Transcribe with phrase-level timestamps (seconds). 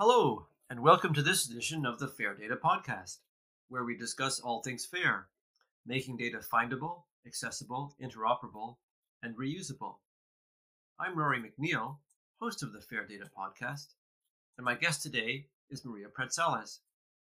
[0.00, 3.16] Hello, and welcome to this edition of the Fair Data Podcast,
[3.68, 5.26] where we discuss all things fair,
[5.84, 8.76] making data findable, accessible, interoperable,
[9.24, 9.96] and reusable.
[11.00, 11.96] I'm Rory Macneil,
[12.40, 13.86] host of the Fair Data Podcast,
[14.56, 16.78] and my guest today is Maria Praetzellis,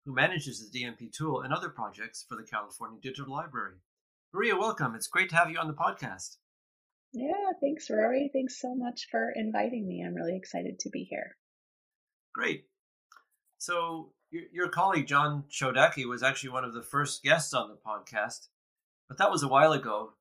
[0.04, 3.76] who manages the DMP tool and other projects for the California Digital Library.
[4.32, 4.96] Maria, welcome.
[4.96, 6.38] It's great to have you on the podcast.
[7.12, 8.30] Yeah, thanks, Rory.
[8.32, 10.02] Thanks so much for inviting me.
[10.04, 11.36] I'm really excited to be here.
[12.34, 12.64] Great.
[13.58, 17.76] So your, your colleague John Chodacki was actually one of the first guests on the
[17.76, 18.48] podcast,
[19.08, 20.14] but that was a while ago.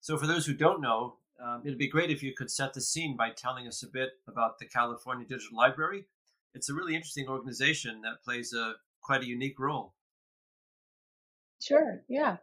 [0.00, 2.80] So for those who don't know, um, it'd be great if you could set the
[2.80, 6.04] scene by telling us a bit about the California Digital Library.
[6.54, 9.94] It's a really interesting organization that plays a quite a unique role.
[11.66, 12.36] Sure, yeah.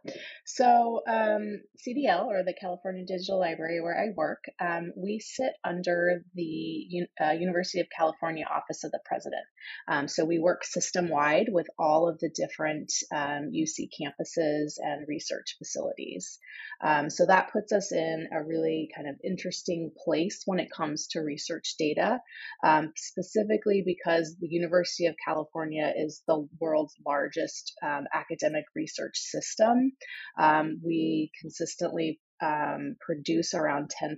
[0.44, 6.22] So, um, CDL, or the California Digital Library, where I work, um, we sit under
[6.34, 9.46] the uh, University of California Office of the President.
[9.88, 15.08] Um, so, we work system wide with all of the different UC um, campuses and
[15.08, 16.38] research facilities.
[16.82, 21.06] Um, so, that puts us in a really kind of interesting place when it comes
[21.12, 22.20] to research data,
[22.62, 27.72] um, specifically because the University of California is the world's largest
[28.12, 29.92] academic research research system.
[30.38, 34.16] Um, we consistently um, produce around 10%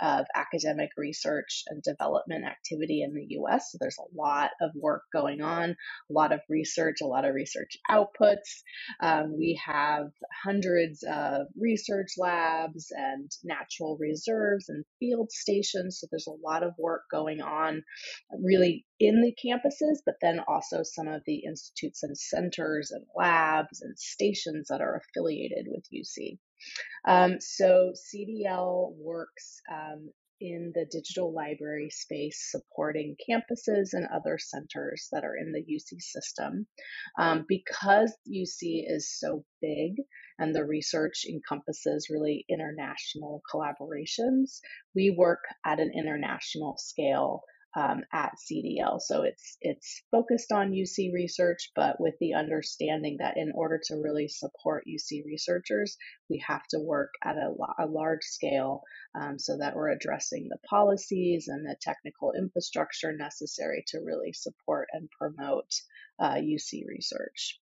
[0.00, 3.70] of academic research and development activity in the US.
[3.70, 7.34] So there's a lot of work going on, a lot of research, a lot of
[7.34, 8.62] research outputs.
[9.00, 10.10] Um, we have
[10.44, 15.98] hundreds of research labs and natural reserves and field stations.
[16.00, 17.82] So there's a lot of work going on
[18.40, 23.82] really in the campuses, but then also some of the institutes and centers and labs
[23.82, 26.38] and stations that are affiliated with UC.
[27.06, 30.10] Um, so CDL works um,
[30.42, 36.00] in the digital library space supporting campuses and other centers that are in the UC
[36.00, 36.66] system.
[37.16, 39.96] Um, because UC is so big
[40.38, 44.58] and the research encompasses really international collaborations,
[44.96, 47.42] we work at an international scale
[47.74, 49.00] um, at CDL.
[49.00, 53.96] So it's it's focused on UC research, but with the understanding that in order to
[53.96, 55.96] really support UC researchers,
[56.28, 58.82] we have to work at a, a large scale
[59.14, 64.88] um, so that we're addressing the policies and the technical infrastructure necessary to really support
[64.92, 65.70] and promote
[66.20, 67.60] uh, UC research.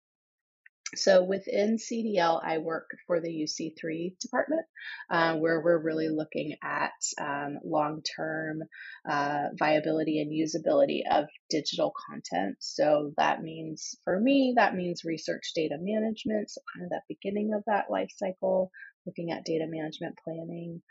[0.95, 4.65] So within CDL, I work for the UC3 department,
[5.09, 8.63] uh, where we're really looking at um, long term
[9.09, 12.57] uh, viability and usability of digital content.
[12.59, 17.53] So that means, for me, that means research data management, so kind of that beginning
[17.53, 18.69] of that life cycle,
[19.05, 20.81] looking at data management planning.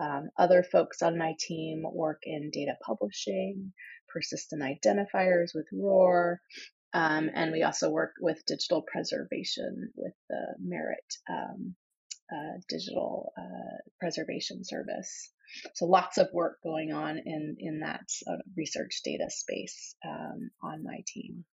[0.00, 3.72] Um, other folks on my team work in data publishing,
[4.08, 6.40] persistent identifiers with ROR,
[6.92, 11.74] um, and we also work with digital preservation with the Merritt um,
[12.32, 15.30] uh, Digital uh, Preservation Service.
[15.74, 20.84] So lots of work going on in in that uh, research data space um, on
[20.84, 21.44] my team.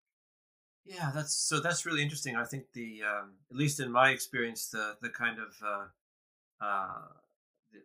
[0.84, 2.36] Yeah, that's so that's really interesting.
[2.36, 7.08] I think the um, at least in my experience, the the kind of uh, uh,
[7.72, 7.78] the,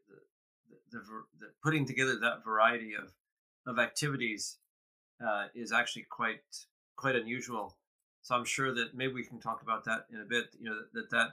[0.91, 1.03] the, the,
[1.39, 3.11] the, putting together that variety of
[3.65, 4.57] of activities
[5.25, 6.43] uh, is actually quite
[6.95, 7.77] quite unusual.
[8.23, 10.55] So I'm sure that maybe we can talk about that in a bit.
[10.59, 11.29] You know that that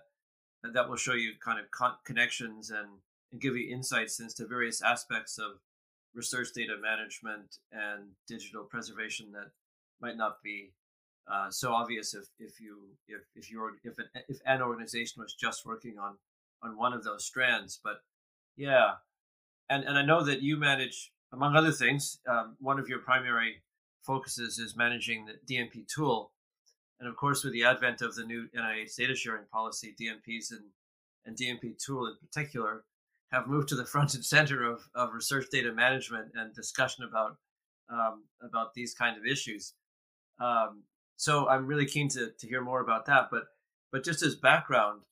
[0.62, 2.88] that, that will show you kind of con- connections and,
[3.30, 5.60] and give you insights into various aspects of
[6.14, 9.50] research data management and digital preservation that
[10.00, 10.72] might not be
[11.30, 15.34] uh, so obvious if if you if if you if an, if an organization was
[15.34, 16.16] just working on
[16.62, 17.78] on one of those strands.
[17.82, 18.00] But
[18.56, 18.92] yeah,
[19.68, 23.62] and and I know that you manage among other things um, one of your primary
[24.02, 26.32] focuses is managing the DMP tool.
[27.00, 30.64] And of course, with the advent of the new NIH data sharing policy, DMPs and,
[31.24, 32.84] and DMP tool in particular
[33.30, 37.36] have moved to the front and center of, of research data management and discussion about
[37.90, 39.74] um, about these kind of issues.
[40.40, 40.82] Um,
[41.16, 43.28] so I'm really keen to, to hear more about that.
[43.30, 43.44] But
[43.92, 45.02] but just as background,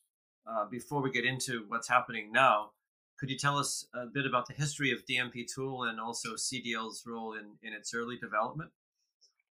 [0.46, 2.70] uh, before we get into what's happening now,
[3.18, 7.04] could you tell us a bit about the history of DMP Tool and also CDL's
[7.06, 8.70] role in, in its early development?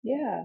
[0.02, 0.44] Yeah.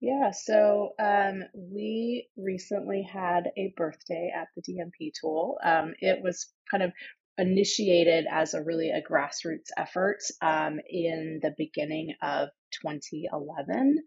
[0.00, 5.56] Yeah, so um, we recently had a birthday at the DMP tool.
[5.64, 6.92] Um, it was kind of
[7.38, 12.50] initiated as a really a grassroots effort um, in the beginning of
[12.82, 13.98] 2011.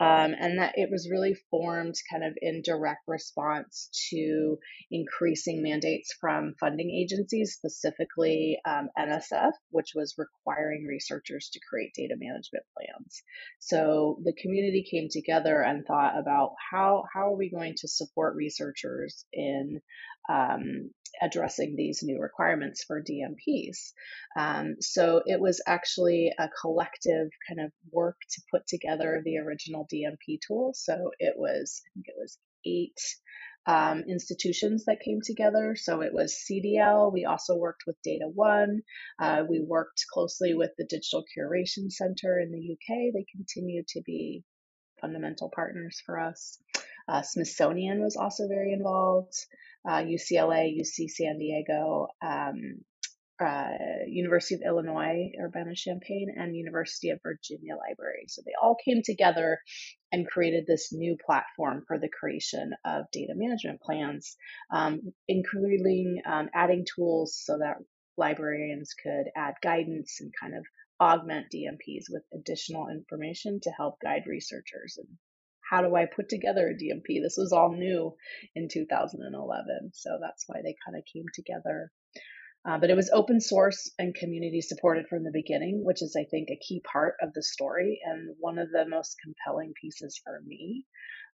[0.00, 4.58] Um, and that it was really formed kind of in direct response to
[4.90, 12.14] increasing mandates from funding agencies, specifically um, NSF, which was requiring researchers to create data
[12.18, 13.22] management plans.
[13.58, 18.36] So the community came together and thought about how, how are we going to support
[18.36, 19.80] researchers in
[20.28, 20.90] um,
[21.20, 23.92] addressing these new requirements for DMPs.
[24.36, 29.86] Um, so it was actually a collective kind of work to put together the original
[29.92, 30.72] DMP tool.
[30.74, 32.98] So it was, I think it was eight
[33.66, 35.76] um, institutions that came together.
[35.76, 37.12] So it was CDL.
[37.12, 38.80] We also worked with DataONE.
[39.20, 43.12] Uh, we worked closely with the Digital Curation Center in the UK.
[43.12, 44.42] They continue to be
[45.00, 46.58] fundamental partners for us.
[47.08, 49.34] Uh, Smithsonian was also very involved
[49.88, 52.84] uh, UCLA, UC San Diego, um,
[53.40, 53.68] uh,
[54.06, 58.24] University of Illinois, Urbana-Champaign, and University of Virginia Library.
[58.28, 59.58] So they all came together
[60.12, 64.36] and created this new platform for the creation of data management plans,
[64.72, 67.78] um, including um, adding tools so that
[68.16, 70.64] librarians could add guidance and kind of
[71.00, 75.08] augment DMPs with additional information to help guide researchers and
[75.72, 77.22] how do I put together a DMP?
[77.22, 78.14] This was all new
[78.54, 79.92] in 2011.
[79.94, 81.90] So that's why they kind of came together.
[82.64, 86.24] Uh, but it was open source and community supported from the beginning, which is, I
[86.24, 90.40] think, a key part of the story and one of the most compelling pieces for
[90.46, 90.86] me.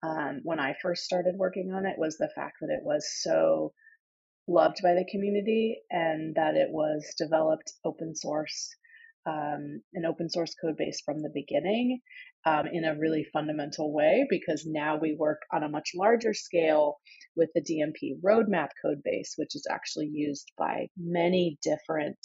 [0.03, 3.73] Um, when I first started working on it was the fact that it was so
[4.47, 8.75] loved by the community and that it was developed open source
[9.25, 11.99] um, an open source code base from the beginning
[12.45, 16.97] um, in a really fundamental way because now we work on a much larger scale
[17.35, 22.17] with the DMP roadmap code base, which is actually used by many different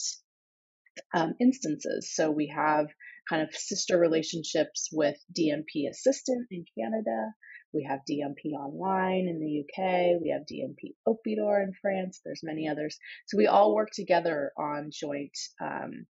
[1.15, 2.13] um, instances.
[2.15, 2.87] So we have
[3.29, 7.33] kind of sister relationships with DMP Assistant in Canada.
[7.73, 10.21] We have DMP Online in the UK.
[10.23, 12.21] We have DMP OPIDoR in France.
[12.25, 12.99] There's many others.
[13.27, 16.07] So we all work together on joint um,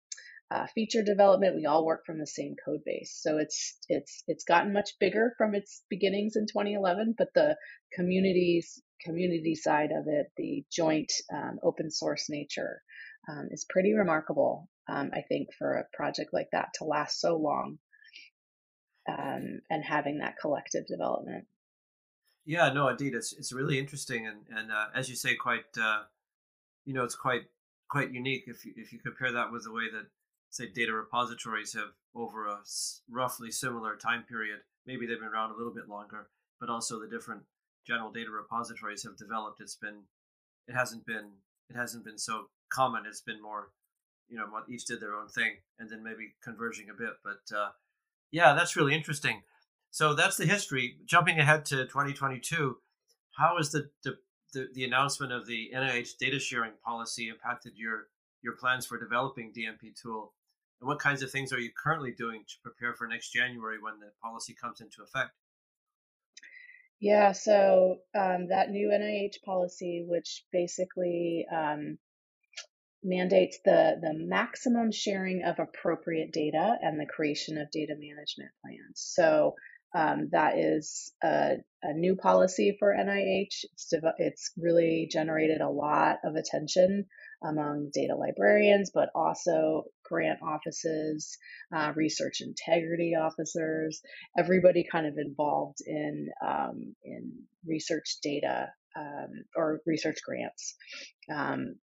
[0.50, 1.56] uh, feature development.
[1.56, 5.34] We all work from the same code base, so it's it's it's gotten much bigger
[5.36, 7.14] from its beginnings in 2011.
[7.16, 7.56] But the
[7.92, 12.82] communities community side of it, the joint um, open source nature,
[13.28, 14.68] um, is pretty remarkable.
[14.88, 17.78] Um, I think for a project like that to last so long,
[19.08, 21.46] um, and having that collective development.
[22.46, 26.04] Yeah, no, indeed, it's it's really interesting, and and uh, as you say, quite uh,
[26.86, 27.42] you know, it's quite
[27.88, 30.06] quite unique if you, if you compare that with the way that
[30.50, 32.58] say data repositories have over a
[33.10, 36.28] roughly similar time period maybe they've been around a little bit longer
[36.60, 37.42] but also the different
[37.88, 39.60] general data repositories have developed.
[39.60, 40.02] It's been
[40.68, 41.30] it hasn't been
[41.70, 43.04] it hasn't been so common.
[43.06, 43.70] It's been more
[44.28, 47.70] you know each did their own thing and then maybe converging a bit but uh,
[48.30, 49.42] yeah that's really interesting.
[49.90, 50.98] So that's the history.
[51.06, 52.76] Jumping ahead to 2022
[53.36, 54.18] how has the, the
[54.52, 58.08] the, the announcement of the nih data sharing policy impacted your
[58.42, 60.32] your plans for developing dmp tool
[60.80, 63.98] and what kinds of things are you currently doing to prepare for next January when
[64.00, 65.32] the policy comes into effect?
[67.00, 71.98] Yeah, so um, that new NIH policy, which basically um,
[73.04, 78.94] mandates the, the maximum sharing of appropriate data and the creation of data management plans.
[78.94, 79.54] So
[79.94, 83.64] um, that is a, a, new policy for NIH.
[83.72, 87.06] It's, it's really generated a lot of attention
[87.42, 91.36] among data librarians, but also grant offices,
[91.74, 94.00] uh, research integrity officers,
[94.38, 97.32] everybody kind of involved in um, in
[97.66, 100.74] research data um, or research grants.
[101.32, 101.76] Um,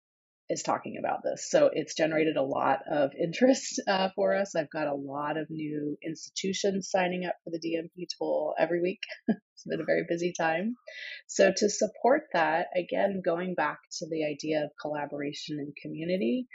[0.50, 1.50] is talking about this.
[1.50, 4.56] So it's generated a lot of interest uh, for us.
[4.56, 9.02] I've got a lot of new institutions signing up for the DMP tool every week.
[9.28, 10.76] it's been a very busy time.
[11.28, 16.48] So to support that, again, going back to the idea of collaboration and community,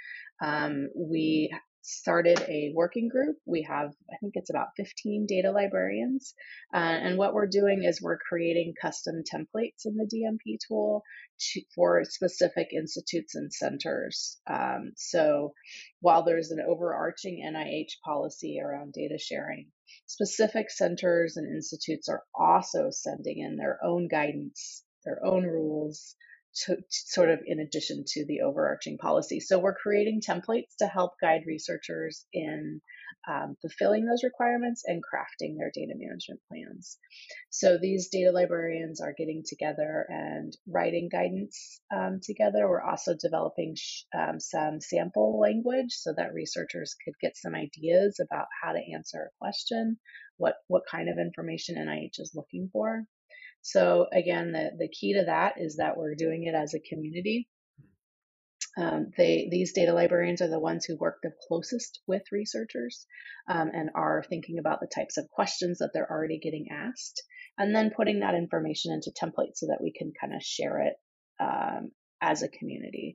[0.42, 3.36] um, we started a working group.
[3.46, 6.34] We have, I think it's about 15 data librarians.
[6.72, 11.02] Uh, and what we're doing is we're creating custom templates in the DMP tool
[11.38, 14.38] to, for specific institutes and centers.
[14.46, 15.52] Um, so
[16.00, 19.68] while there's an overarching NIH policy around data sharing,
[20.06, 26.14] specific centers and institutes are also sending in their own guidance, their own rules,
[26.54, 29.40] to, to, sort of in addition to the overarching policy.
[29.40, 32.80] So we're creating templates to help guide researchers in
[33.28, 36.98] um, fulfilling those requirements and crafting their data management plans.
[37.50, 42.68] So these data librarians are getting together and writing guidance um, together.
[42.68, 48.20] We're also developing sh- um, some sample language so that researchers could get some ideas
[48.20, 49.98] about how to answer a question,
[50.36, 53.04] what what kind of information NIH is looking for.
[53.62, 57.48] So again, the, the key to that is that we're doing it as a community.
[58.78, 63.06] Um, they these data librarians are the ones who work the closest with researchers
[63.48, 67.22] um, and are thinking about the types of questions that they're already getting asked,
[67.58, 70.94] and then putting that information into templates so that we can kind of share it
[71.40, 71.90] um,
[72.20, 73.12] as a community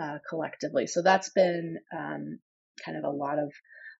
[0.00, 0.86] uh, collectively.
[0.86, 2.40] So that's been um,
[2.84, 3.52] kind of a lot of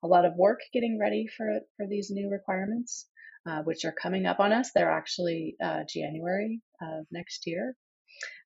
[0.02, 3.06] a lot of work getting ready for for these new requirements
[3.48, 4.70] uh, which are coming up on us.
[4.74, 7.74] They're actually uh, January of next year.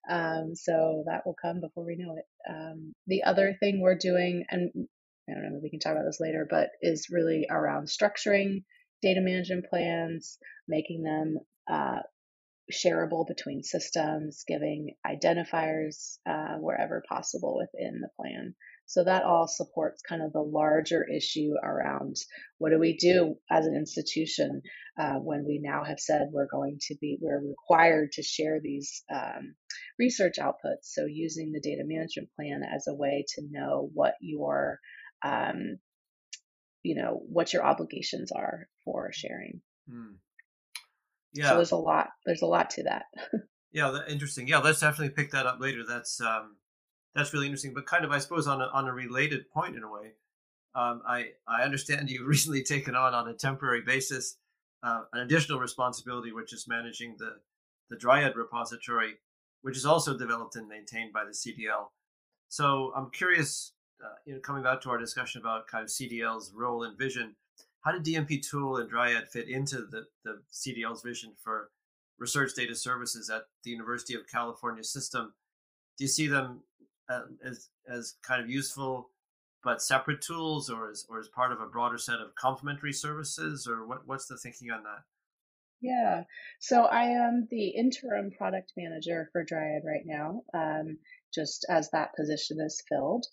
[0.09, 2.25] Um, so that will come before we know it.
[2.49, 4.71] Um, the other thing we're doing, and
[5.29, 8.63] I don't know, we can talk about this later, but is really around structuring
[9.01, 11.37] data management plans, making them
[11.69, 11.99] uh,
[12.71, 18.55] shareable between systems, giving identifiers uh, wherever possible within the plan.
[18.85, 22.17] So that all supports kind of the larger issue around
[22.57, 24.61] what do we do as an institution
[24.99, 29.03] uh, when we now have said we're going to be, we're required to share these
[29.11, 29.55] um,
[29.97, 30.83] research outputs.
[30.83, 34.79] So using the data management plan as a way to know what your,
[35.23, 35.79] um,
[36.83, 39.61] you know, what your obligations are for sharing.
[39.89, 40.15] Hmm.
[41.33, 41.49] Yeah.
[41.49, 43.05] So there's a lot, there's a lot to that.
[43.71, 44.47] yeah, that, interesting.
[44.47, 45.83] Yeah, let's definitely pick that up later.
[45.87, 46.57] That's, um,
[47.15, 47.73] that's really interesting.
[47.73, 50.13] But kind of, I suppose, on a, on a related point in a way,
[50.75, 54.37] um, I I understand you've recently taken on on a temporary basis
[54.83, 57.37] uh, an additional responsibility, which is managing the
[57.89, 59.15] the Dryad repository,
[59.61, 61.87] which is also developed and maintained by the CDL.
[62.49, 63.73] So I'm curious,
[64.03, 67.35] uh, you know, coming back to our discussion about kind of CDL's role and vision,
[67.83, 71.69] how did DMP Tool and Dryad fit into the, the CDL's vision for
[72.17, 75.33] research data services at the University of California system?
[75.97, 76.61] Do you see them
[77.09, 79.09] uh, as as kind of useful
[79.63, 83.67] but separate tools or as or as part of a broader set of complementary services
[83.67, 85.03] or what what's the thinking on that?
[85.81, 86.23] Yeah.
[86.59, 90.97] So i am the interim product manager for dryad right now um,
[91.33, 93.25] just as that position is filled.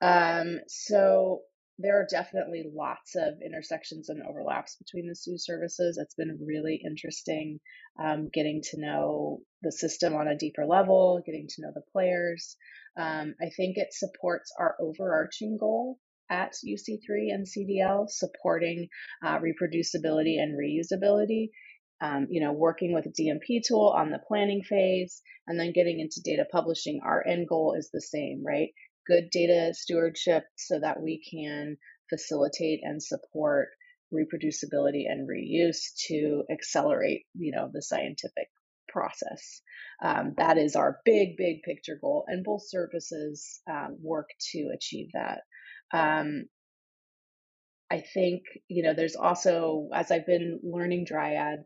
[0.00, 1.40] Um, so
[1.78, 5.96] there are definitely lots of intersections and overlaps between the two services.
[5.96, 7.60] It's been really interesting
[8.02, 12.56] um, getting to know the system on a deeper level, getting to know the players.
[12.96, 15.98] Um, I think it supports our overarching goal
[16.30, 18.88] at UC3 and CDL, supporting
[19.24, 21.50] uh, reproducibility and reusability.
[22.00, 25.98] Um, you know, working with a DMP tool on the planning phase and then getting
[25.98, 28.68] into data publishing, our end goal is the same, right?
[29.08, 31.76] Good data stewardship so that we can
[32.10, 33.70] facilitate and support
[34.12, 38.48] reproducibility and reuse to accelerate, you know, the scientific
[38.88, 39.62] process.
[40.02, 45.08] Um, that is our big, big picture goal, and both services um, work to achieve
[45.14, 45.40] that.
[45.92, 46.44] Um,
[47.90, 51.64] I think, you know, there's also, as I've been learning Dryad,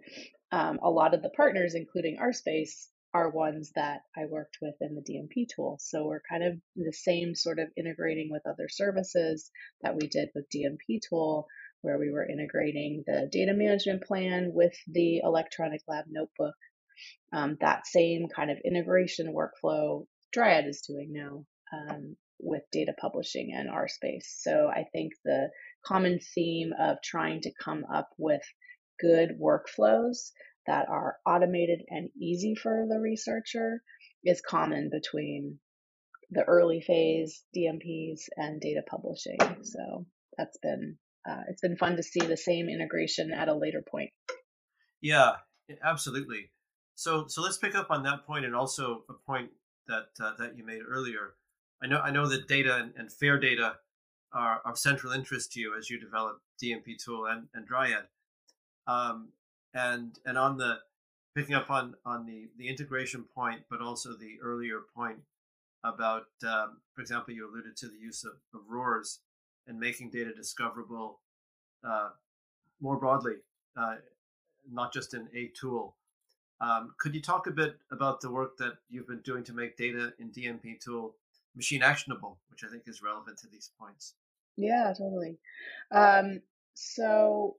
[0.53, 4.95] um, a lot of the partners, including RSpace, are ones that I worked with in
[4.95, 5.79] the DMP tool.
[5.81, 9.51] So we're kind of the same sort of integrating with other services
[9.83, 11.47] that we did with DMP tool,
[11.83, 16.55] where we were integrating the data management plan with the electronic lab notebook
[17.33, 23.53] um, that same kind of integration workflow Dryad is doing now um, with data publishing
[23.55, 24.25] and RSpace.
[24.41, 25.51] So I think the
[25.85, 28.43] common theme of trying to come up with
[29.01, 30.31] good workflows
[30.67, 33.83] that are automated and easy for the researcher
[34.25, 35.59] is common between
[36.31, 39.39] the early phase DMPs and data publishing.
[39.63, 40.97] So that's been
[41.29, 44.11] uh, it's been fun to see the same integration at a later point.
[45.01, 45.33] Yeah,
[45.85, 46.51] absolutely.
[46.95, 49.51] So so let's pick up on that point and also a point
[49.87, 51.35] that uh, that you made earlier.
[51.83, 53.77] I know I know that data and, and, fair data
[54.33, 58.05] are of central interest to you as you develop DMP tool and, and Dryad.
[58.87, 59.31] Um,
[59.75, 60.79] and and on the
[61.35, 65.19] picking up on on the the integration point, but also the earlier point
[65.85, 69.21] about, um, for example, you alluded to the use of, of RORs
[69.67, 71.21] and making data discoverable
[71.85, 72.11] uh,
[72.81, 73.37] more broadly,
[73.77, 73.97] uh,
[74.71, 75.97] not just in a tool.
[76.61, 79.77] Um, could you talk a bit about the work that you've been doing to make
[79.77, 81.17] data in DMP tool
[81.57, 84.15] machine actionable, which I think is relevant to these points?
[84.57, 85.39] Yeah, totally.
[85.91, 86.41] Um,
[86.75, 87.57] so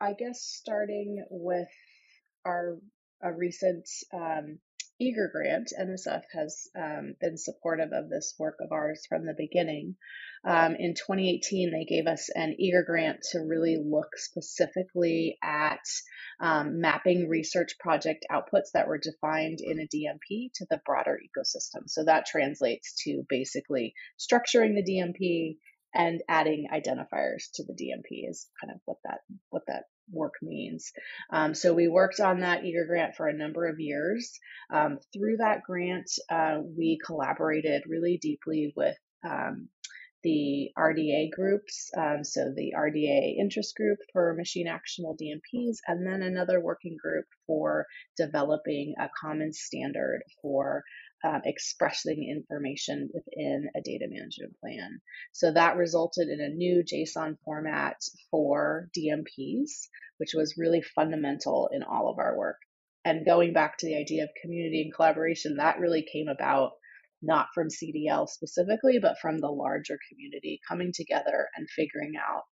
[0.00, 1.68] I guess starting with
[2.44, 2.78] our
[3.22, 4.58] a recent um,
[4.98, 9.96] eager grant nsf has um, been supportive of this work of ours from the beginning.
[10.44, 15.80] Um, in 2018 they gave us an eager grant to really look specifically at
[16.40, 21.88] um, mapping research project outputs that were defined in a dmp to the broader ecosystem.
[21.88, 25.56] So that translates to basically structuring the dmp
[25.96, 30.92] and adding identifiers to the DMP is kind of what that what that work means.
[31.30, 34.38] Um, so we worked on that eager grant for a number of years.
[34.70, 39.68] Um, through that grant, uh, we collaborated really deeply with um,
[40.22, 46.22] the RDA groups, um, so the RDA interest group for machine actionable DMPs, and then
[46.22, 47.86] another working group for
[48.16, 50.82] developing a common standard for
[51.24, 55.00] um, expressing information within a data management plan.
[55.32, 57.96] So that resulted in a new JSON format
[58.30, 62.58] for DMPs, which was really fundamental in all of our work.
[63.04, 66.72] And going back to the idea of community and collaboration, that really came about
[67.22, 72.42] not from CDL specifically, but from the larger community coming together and figuring out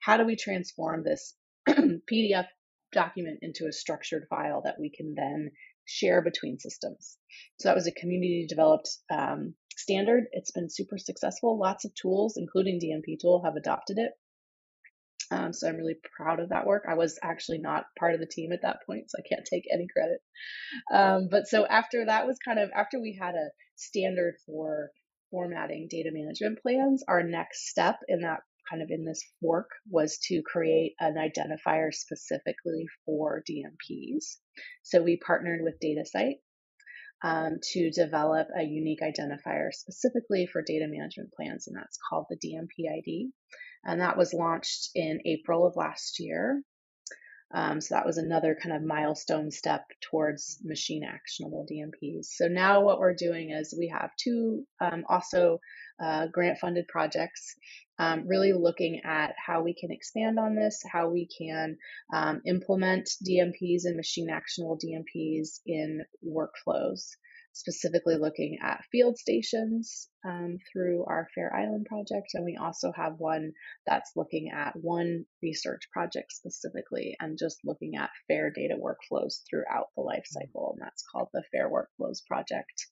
[0.00, 1.34] how do we transform this
[1.68, 2.46] PDF
[2.92, 5.50] document into a structured file that we can then
[5.86, 7.16] share between systems.
[7.60, 10.24] So that was a community developed um, standard.
[10.32, 11.58] It's been super successful.
[11.58, 14.12] Lots of tools, including DMP Tool, have adopted it.
[15.30, 16.84] Um, so I'm really proud of that work.
[16.88, 19.64] I was actually not part of the team at that point, so I can't take
[19.72, 20.20] any credit.
[20.92, 24.90] Um, but so after that was kind of after we had a standard for
[25.30, 30.18] formatting data management plans, our next step in that kind of in this work was
[30.28, 34.36] to create an identifier specifically for DMPs.
[34.82, 36.38] So we partnered with DataCite
[37.22, 42.36] um, to develop a unique identifier specifically for data management plans, and that's called the
[42.36, 43.30] DMP ID.
[43.84, 46.62] And that was launched in April of last year.
[47.54, 52.26] Um, so that was another kind of milestone step towards machine actionable DMPs.
[52.26, 55.60] So now what we're doing is we have two um, also
[56.02, 57.54] uh, grant funded projects,
[57.98, 61.76] um, really looking at how we can expand on this, how we can
[62.12, 67.10] um, implement DMPs and machine actionable DMPs in workflows
[67.54, 72.30] specifically looking at field stations um, through our Fair Island project.
[72.34, 73.52] And we also have one
[73.86, 79.86] that's looking at one research project specifically and just looking at fair data workflows throughout
[79.96, 80.72] the life cycle.
[80.72, 82.86] And that's called the Fair Workflows Project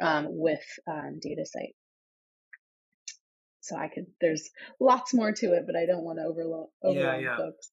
[0.00, 1.74] um, with um, DataCite.
[3.68, 7.22] So I could, there's lots more to it, but I don't want to overload, overload
[7.22, 7.36] yeah, yeah.
[7.36, 7.70] folks.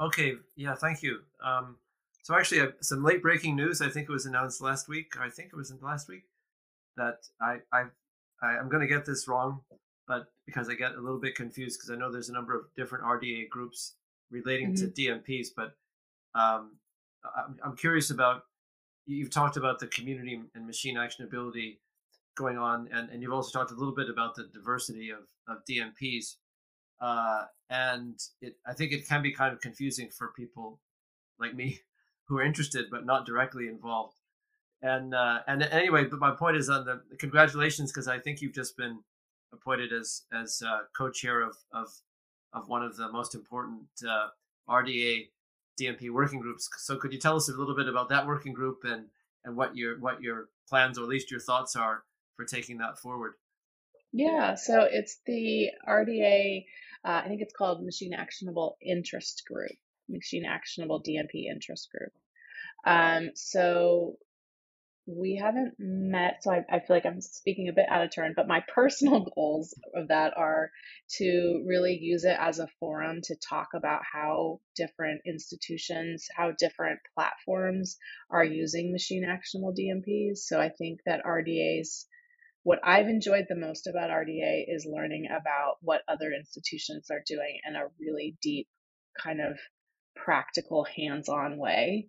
[0.00, 1.20] Okay, yeah, thank you.
[1.44, 1.76] Um,
[2.22, 3.80] so actually, uh, some late breaking news.
[3.80, 5.14] I think it was announced last week.
[5.20, 6.24] I think it was in last week
[6.96, 7.84] that I I,
[8.42, 9.60] I am going to get this wrong,
[10.08, 12.64] but because I get a little bit confused because I know there's a number of
[12.76, 13.94] different RDA groups
[14.30, 14.90] relating mm-hmm.
[14.90, 15.76] to DMPs, but
[16.34, 16.72] um,
[17.36, 18.44] I'm, I'm curious about
[19.06, 21.78] you've talked about the community and machine actionability
[22.34, 25.62] going on, and, and you've also talked a little bit about the diversity of, of
[25.64, 26.36] DMPs.
[27.00, 30.80] Uh, and it, I think it can be kind of confusing for people
[31.38, 31.80] like me
[32.28, 34.16] who are interested but not directly involved.
[34.82, 38.54] And uh, and anyway, but my point is on the congratulations because I think you've
[38.54, 38.98] just been
[39.52, 41.88] appointed as as uh, co-chair of, of
[42.52, 44.28] of one of the most important uh,
[44.68, 45.28] RDA
[45.80, 46.68] DMP working groups.
[46.78, 49.06] So could you tell us a little bit about that working group and
[49.44, 52.02] and what your what your plans or at least your thoughts are
[52.36, 53.34] for taking that forward?
[54.12, 56.64] Yeah, so it's the RDA.
[57.04, 59.72] Uh, I think it's called Machine Actionable Interest Group.
[60.08, 62.12] Machine Actionable DMP Interest Group.
[62.84, 64.16] Um, so
[65.06, 68.34] we haven't met, so I, I, feel like I'm speaking a bit out of turn,
[68.36, 70.70] but my personal goals of that are
[71.18, 77.00] to really use it as a forum to talk about how different institutions, how different
[77.14, 77.96] platforms
[78.30, 80.38] are using machine actionable DMPs.
[80.38, 82.06] So I think that RDA's
[82.64, 87.60] what I've enjoyed the most about RDA is learning about what other institutions are doing
[87.66, 88.68] in a really deep
[89.20, 89.58] kind of
[90.14, 92.08] practical hands-on way.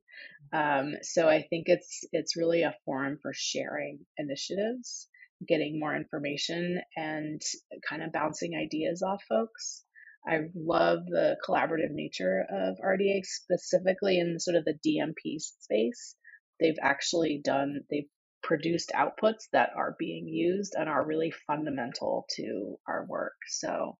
[0.51, 5.07] Um, so i think it's it's really a forum for sharing initiatives
[5.47, 7.41] getting more information and
[7.87, 9.83] kind of bouncing ideas off folks.
[10.25, 16.15] I love the collaborative nature of rda specifically in sort of the dmp space.
[16.59, 18.07] They've actually done they've
[18.43, 23.95] produced outputs that are being used and are really fundamental to our work so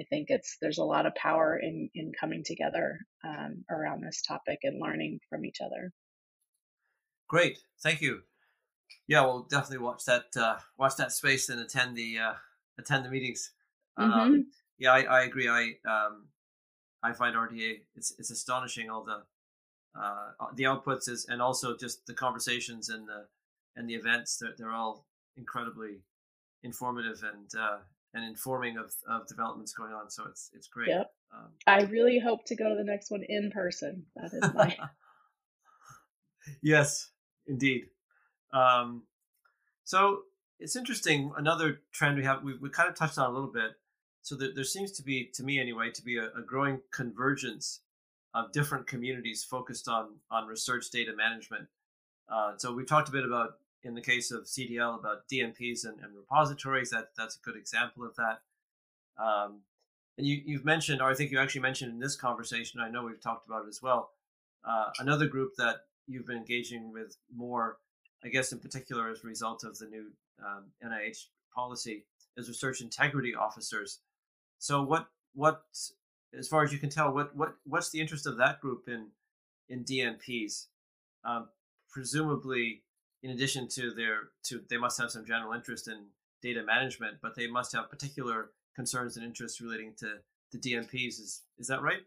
[0.00, 4.22] I think it's there's a lot of power in in coming together um, around this
[4.22, 5.92] topic and learning from each other.
[7.28, 8.20] Great, thank you.
[9.08, 12.34] Yeah, we'll definitely watch that uh, watch that space and attend the uh,
[12.78, 13.50] attend the meetings.
[13.96, 14.40] Um, mm-hmm.
[14.78, 15.48] Yeah, I, I agree.
[15.48, 16.28] I um,
[17.02, 19.22] I find RDA it's it's astonishing all the
[20.00, 23.26] uh, the outputs is and also just the conversations and the
[23.78, 24.38] and the events.
[24.38, 26.02] They're, they're all incredibly
[26.62, 27.78] informative and uh,
[28.14, 30.10] and informing of, of developments going on.
[30.10, 30.88] So it's it's great.
[30.88, 31.10] Yep.
[31.32, 34.04] Um, I really hope to go to the next one in person.
[34.16, 34.76] That is my.
[36.62, 37.10] yes,
[37.46, 37.86] indeed.
[38.52, 39.04] Um,
[39.84, 40.22] so
[40.58, 41.32] it's interesting.
[41.36, 43.72] Another trend we have we we kind of touched on a little bit.
[44.22, 47.80] So there, there seems to be, to me anyway, to be a, a growing convergence
[48.34, 51.68] of different communities focused on on research data management.
[52.30, 56.00] Uh, so we talked a bit about in the case of CDL about DMPs and,
[56.00, 56.90] and repositories.
[56.90, 58.40] That that's a good example of that.
[59.22, 59.60] Um,
[60.16, 62.80] and you, you've mentioned, or I think you actually mentioned in this conversation.
[62.80, 64.10] I know we've talked about it as well.
[64.64, 67.78] Uh, another group that you've been engaging with more,
[68.24, 70.06] I guess, in particular as a result of the new
[70.44, 72.04] um, NIH policy,
[72.36, 74.00] is research integrity officers.
[74.58, 75.62] So what what
[76.36, 79.08] as far as you can tell, what what what's the interest of that group in
[79.68, 80.66] in DMPs?
[81.24, 81.48] Um,
[81.90, 82.82] presumably,
[83.22, 86.06] in addition to their to they must have some general interest in
[86.42, 90.18] data management, but they must have particular concerns and interests relating to
[90.52, 91.20] the DMPs.
[91.20, 92.02] Is is that right?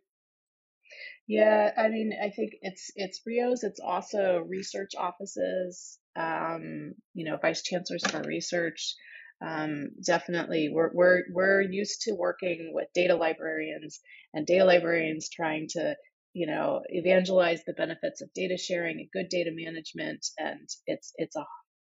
[1.27, 3.63] Yeah, I mean, I think it's it's RIOs.
[3.63, 5.99] It's also research offices.
[6.15, 8.95] Um, you know, vice chancellors for research.
[9.41, 13.99] Um, definitely, we're we're we're used to working with data librarians
[14.33, 15.95] and data librarians trying to
[16.33, 21.35] you know evangelize the benefits of data sharing and good data management and it's it's
[21.35, 21.45] a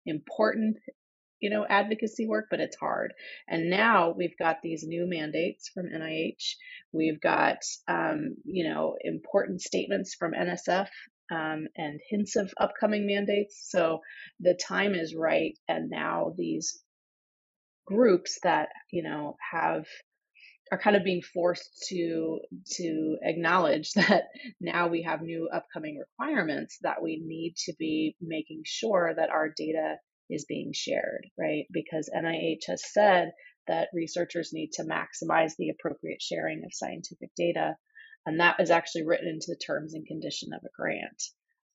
[0.06, 0.76] important
[1.40, 3.12] you know advocacy work but it's hard.
[3.48, 6.36] And now we've got these new mandates from nih
[6.92, 10.88] we've got um, you know important statements from nsf
[11.30, 13.66] um, and hints of upcoming mandates.
[13.68, 14.00] So
[14.40, 16.82] the time is right and now these
[17.86, 19.84] groups that you know have
[20.72, 22.40] are kind of being forced to
[22.76, 24.24] to acknowledge that
[24.60, 29.48] now we have new upcoming requirements that we need to be making sure that our
[29.48, 29.96] data
[30.30, 31.64] is being shared, right?
[31.70, 33.32] Because NIH has said
[33.66, 37.76] that researchers need to maximize the appropriate sharing of scientific data.
[38.26, 41.22] And that is actually written into the terms and condition of a grant.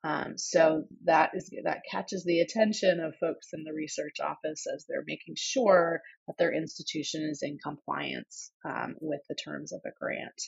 [0.04, 4.86] Um, so that is that catches the attention of folks in the research office as
[4.88, 9.92] they're making sure that their institution is in compliance um, with the terms of a
[10.00, 10.42] grant.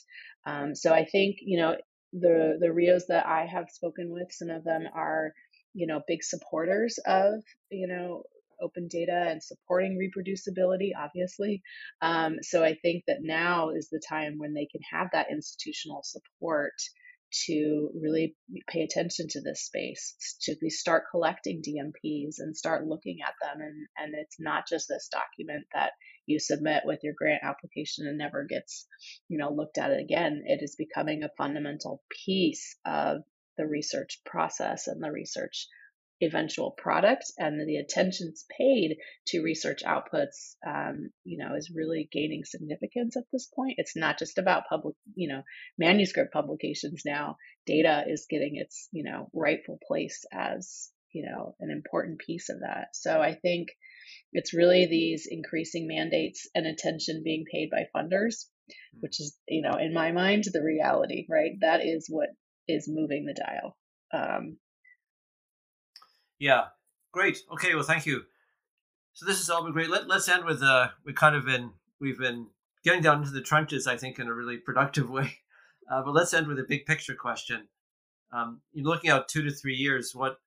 [0.46, 1.76] Um, so I think you know
[2.12, 5.32] the the RIOs that I have spoken with, some of them are
[5.74, 8.22] you know big supporters of you know
[8.62, 11.62] open data and supporting reproducibility, obviously.
[12.00, 16.02] Um, so I think that now is the time when they can have that institutional
[16.04, 16.74] support
[17.46, 18.36] to really
[18.68, 23.60] pay attention to this space, to we start collecting DMPs and start looking at them.
[23.60, 25.92] And, and it's not just this document that
[26.26, 28.86] you submit with your grant application and never gets,
[29.28, 30.42] you know, looked at again.
[30.46, 33.22] It is becoming a fundamental piece of
[33.56, 35.68] the research process and the research
[36.22, 42.44] eventual product and the attention's paid to research outputs um, you know is really gaining
[42.44, 43.74] significance at this point.
[43.78, 45.42] It's not just about public you know
[45.78, 47.36] manuscript publications now.
[47.66, 52.60] Data is getting its you know rightful place as you know an important piece of
[52.60, 52.88] that.
[52.94, 53.68] So i think
[54.32, 58.46] it's really these increasing mandates and attention being paid by funders
[59.00, 61.52] which is you know in my mind the reality right?
[61.60, 62.28] That is what
[62.68, 63.76] is moving the dial.
[64.12, 64.56] Um,
[66.42, 66.64] yeah,
[67.12, 67.38] great.
[67.52, 68.22] Okay, well, thank you.
[69.12, 69.88] So this has all been great.
[69.88, 72.48] Let, let's end with uh, we kind of been we've been
[72.82, 75.38] getting down into the trenches, I think, in a really productive way.
[75.88, 77.68] Uh, but let's end with a big picture question.
[78.32, 80.16] Um, looking out two to three years.
[80.16, 80.40] What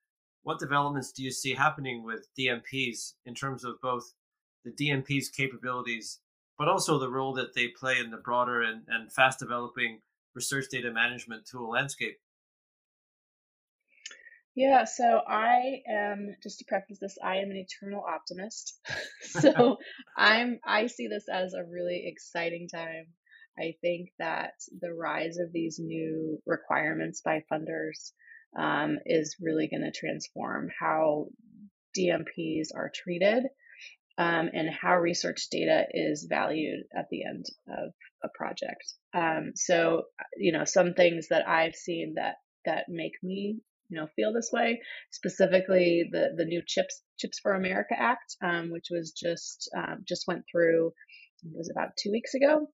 [0.43, 4.13] what developments do you see happening with DMPs in terms of both
[4.65, 6.19] the DMP's capabilities,
[6.59, 10.01] but also the role that they play in the broader and, and fast developing
[10.33, 12.17] research data management tool landscape?
[14.55, 18.79] Yeah, so I am just to preface this, I am an eternal optimist.
[19.21, 19.77] so
[20.17, 23.07] I'm I see this as a really exciting time.
[23.59, 28.11] I think that the rise of these new requirements by funders
[28.57, 31.27] um, is really going to transform how
[31.97, 33.43] DMPs are treated
[34.17, 37.91] um, and how research data is valued at the end of
[38.23, 38.83] a project.
[39.13, 40.03] Um, so,
[40.37, 44.49] you know, some things that I've seen that that make me you know feel this
[44.51, 44.79] way
[45.11, 50.25] specifically the the new chips chips for america act um, which was just um, just
[50.27, 50.91] went through
[51.45, 52.67] it was about two weeks ago.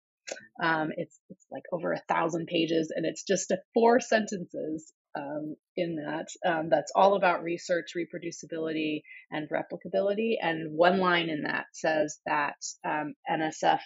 [0.63, 5.95] Um, it's it's like over a thousand pages and it's just four sentences um, in
[5.95, 12.19] that um, that's all about research reproducibility and replicability and one line in that says
[12.25, 13.79] that um, nsf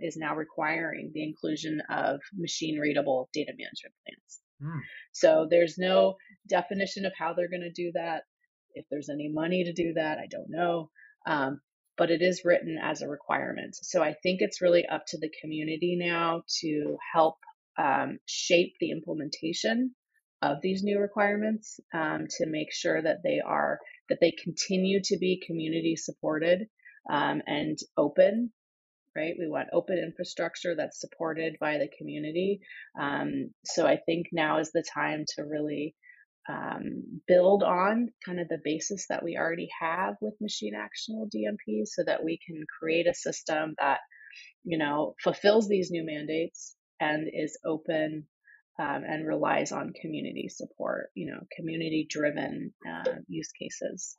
[0.00, 4.80] is now requiring the inclusion of machine readable data management plans Mm.
[5.12, 6.16] So there's no
[6.48, 8.22] definition of how they're going to do that.
[8.74, 10.90] If there's any money to do that, I don't know.
[11.26, 11.60] Um,
[11.96, 13.74] but it is written as a requirement.
[13.74, 17.36] So I think it's really up to the community now to help
[17.76, 19.94] um, shape the implementation
[20.40, 25.18] of these new requirements um, to make sure that they are that they continue to
[25.18, 26.68] be community supported
[27.10, 28.52] um, and open
[29.18, 32.60] right we want open infrastructure that's supported by the community
[33.00, 35.94] um, so i think now is the time to really
[36.48, 41.86] um, build on kind of the basis that we already have with machine actionable DMP
[41.86, 43.98] so that we can create a system that,
[44.64, 48.26] you know, fulfills these new mandates and is open
[48.80, 54.16] um, and relies on community support, you know, community driven uh, use cases.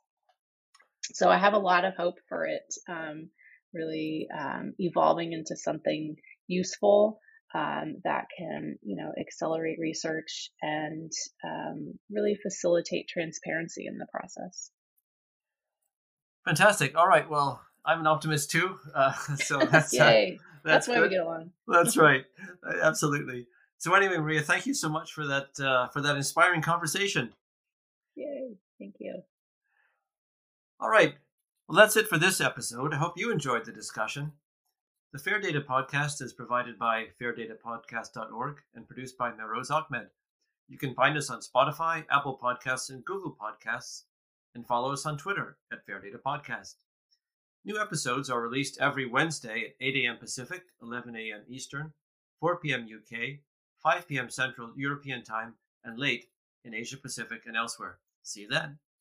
[1.12, 3.30] So I have a lot of hope for it um,
[3.74, 7.20] really um, evolving into something useful
[7.54, 11.10] um, that can, you know, accelerate research and
[11.44, 14.70] um, really facilitate transparency in the process.
[16.44, 16.96] Fantastic.
[16.96, 17.28] All right.
[17.28, 18.78] Well, I'm an optimist too.
[18.94, 20.38] Uh, so that's uh, Yay.
[20.38, 21.50] Uh, that's, that's why we get along.
[21.66, 22.24] that's right.
[22.82, 23.46] Absolutely.
[23.78, 27.32] So anyway, Maria, thank you so much for that uh, for that inspiring conversation.
[28.14, 28.58] Yay!
[28.78, 29.22] Thank you.
[30.78, 31.14] All right.
[31.70, 32.92] Well, that's it for this episode.
[32.92, 34.32] I hope you enjoyed the discussion.
[35.12, 40.08] The Fair Data Podcast is provided by fairdatapodcast.org and produced by Meroz Ahmed.
[40.66, 44.02] You can find us on Spotify, Apple Podcasts, and Google Podcasts,
[44.52, 46.74] and follow us on Twitter at Fair Data Podcast.
[47.64, 50.16] New episodes are released every Wednesday at 8 a.m.
[50.16, 51.42] Pacific, 11 a.m.
[51.48, 51.92] Eastern,
[52.40, 52.88] 4 p.m.
[52.92, 53.38] UK,
[53.80, 54.28] 5 p.m.
[54.28, 55.54] Central European Time,
[55.84, 56.30] and late
[56.64, 58.00] in Asia Pacific and elsewhere.
[58.24, 58.80] See you then.